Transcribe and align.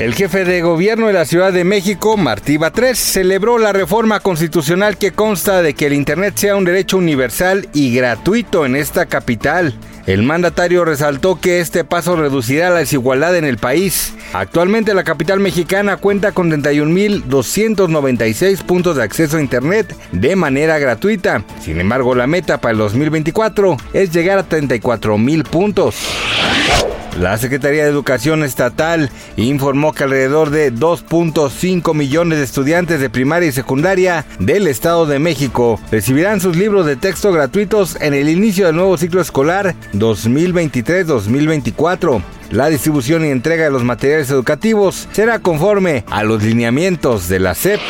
El 0.00 0.14
jefe 0.14 0.44
de 0.46 0.62
gobierno 0.62 1.08
de 1.08 1.12
la 1.12 1.26
Ciudad 1.26 1.52
de 1.52 1.62
México, 1.62 2.16
Martí 2.16 2.56
Batres, 2.56 2.98
celebró 2.98 3.58
la 3.58 3.74
reforma 3.74 4.20
constitucional 4.20 4.96
que 4.96 5.12
consta 5.12 5.60
de 5.60 5.74
que 5.74 5.88
el 5.88 5.92
Internet 5.92 6.38
sea 6.38 6.56
un 6.56 6.64
derecho 6.64 6.96
universal 6.96 7.68
y 7.74 7.94
gratuito 7.94 8.64
en 8.64 8.76
esta 8.76 9.04
capital. 9.04 9.74
El 10.06 10.22
mandatario 10.22 10.86
resaltó 10.86 11.38
que 11.38 11.60
este 11.60 11.84
paso 11.84 12.16
reducirá 12.16 12.70
la 12.70 12.78
desigualdad 12.78 13.36
en 13.36 13.44
el 13.44 13.58
país. 13.58 14.14
Actualmente 14.32 14.94
la 14.94 15.04
capital 15.04 15.38
mexicana 15.38 15.98
cuenta 15.98 16.32
con 16.32 16.50
31.296 16.50 18.62
puntos 18.62 18.96
de 18.96 19.02
acceso 19.02 19.36
a 19.36 19.42
Internet 19.42 19.94
de 20.12 20.34
manera 20.34 20.78
gratuita. 20.78 21.44
Sin 21.60 21.78
embargo, 21.78 22.14
la 22.14 22.26
meta 22.26 22.58
para 22.58 22.72
el 22.72 22.78
2024 22.78 23.76
es 23.92 24.10
llegar 24.10 24.38
a 24.38 24.48
34.000 24.48 25.42
puntos. 25.42 25.96
La 27.18 27.36
Secretaría 27.38 27.82
de 27.84 27.90
Educación 27.90 28.44
Estatal 28.44 29.10
informó 29.36 29.92
que 29.92 30.04
alrededor 30.04 30.50
de 30.50 30.72
2.5 30.72 31.92
millones 31.94 32.38
de 32.38 32.44
estudiantes 32.44 33.00
de 33.00 33.10
primaria 33.10 33.48
y 33.48 33.52
secundaria 33.52 34.24
del 34.38 34.68
Estado 34.68 35.06
de 35.06 35.18
México 35.18 35.80
recibirán 35.90 36.40
sus 36.40 36.56
libros 36.56 36.86
de 36.86 36.94
texto 36.96 37.32
gratuitos 37.32 38.00
en 38.00 38.14
el 38.14 38.28
inicio 38.28 38.66
del 38.66 38.76
nuevo 38.76 38.96
ciclo 38.96 39.20
escolar 39.20 39.74
2023-2024. 39.94 42.22
La 42.52 42.68
distribución 42.68 43.24
y 43.24 43.28
entrega 43.28 43.64
de 43.64 43.70
los 43.70 43.82
materiales 43.84 44.30
educativos 44.30 45.08
será 45.12 45.40
conforme 45.40 46.04
a 46.10 46.24
los 46.24 46.42
lineamientos 46.42 47.28
de 47.28 47.38
la 47.38 47.54
SEP. 47.54 47.80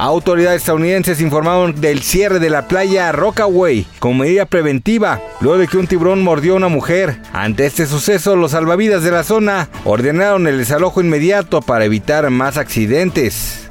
Autoridades 0.00 0.62
estadounidenses 0.62 1.20
informaron 1.20 1.78
del 1.78 2.00
cierre 2.00 2.38
de 2.38 2.48
la 2.48 2.66
playa 2.66 3.12
Rockaway 3.12 3.86
como 3.98 4.24
medida 4.24 4.46
preventiva, 4.46 5.20
luego 5.42 5.58
de 5.58 5.68
que 5.68 5.76
un 5.76 5.86
tiburón 5.86 6.24
mordió 6.24 6.54
a 6.54 6.56
una 6.56 6.68
mujer. 6.68 7.20
Ante 7.34 7.66
este 7.66 7.84
suceso, 7.84 8.34
los 8.34 8.52
salvavidas 8.52 9.02
de 9.02 9.10
la 9.10 9.24
zona 9.24 9.68
ordenaron 9.84 10.46
el 10.46 10.56
desalojo 10.56 11.02
inmediato 11.02 11.60
para 11.60 11.84
evitar 11.84 12.30
más 12.30 12.56
accidentes. 12.56 13.68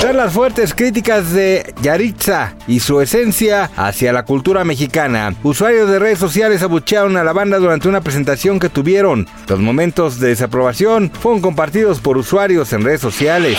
Tras 0.00 0.14
las 0.14 0.32
fuertes 0.32 0.72
críticas 0.72 1.30
de 1.34 1.74
Yaritza 1.82 2.54
y 2.66 2.80
su 2.80 3.02
esencia 3.02 3.70
hacia 3.76 4.14
la 4.14 4.24
cultura 4.24 4.64
mexicana, 4.64 5.34
usuarios 5.42 5.90
de 5.90 5.98
redes 5.98 6.18
sociales 6.18 6.62
abuchearon 6.62 7.18
a 7.18 7.24
la 7.24 7.34
banda 7.34 7.58
durante 7.58 7.88
una 7.88 8.00
presentación 8.00 8.58
que 8.58 8.70
tuvieron. 8.70 9.28
Los 9.48 9.60
momentos 9.60 10.18
de 10.18 10.28
desaprobación 10.28 11.10
fueron 11.10 11.42
compartidos 11.42 12.00
por 12.00 12.16
usuarios 12.16 12.72
en 12.72 12.84
redes 12.84 13.02
sociales. 13.02 13.58